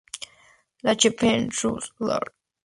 [0.81, 2.31] La Chapelle-sur-Loire